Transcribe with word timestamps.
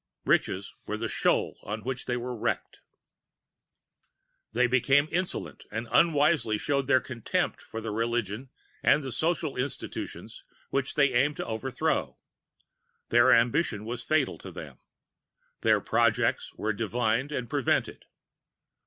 Riches 0.25 0.73
were 0.87 0.97
the 0.97 1.07
shoal 1.07 1.59
on 1.61 1.83
which 1.83 2.05
they 2.07 2.17
were 2.17 2.35
wrecked. 2.35 2.79
They 4.51 4.65
became 4.65 5.07
insolent, 5.11 5.63
and 5.71 5.87
unwisely 5.91 6.57
showed 6.57 6.87
their 6.87 6.99
contempt 6.99 7.61
for 7.61 7.81
the 7.81 7.91
religious 7.91 8.47
and 8.81 9.13
social 9.13 9.55
institutions 9.55 10.43
which 10.71 10.95
they 10.95 11.13
aimed 11.13 11.37
to 11.37 11.45
overthrow. 11.45 12.17
Their 13.09 13.31
ambition 13.31 13.85
was 13.85 14.01
fatal 14.01 14.39
to 14.39 14.51
them. 14.51 14.79
Their 15.59 15.79
projects 15.79 16.51
were 16.55 16.73
divined 16.73 17.31
and 17.31 17.47
prevented. 17.47 18.05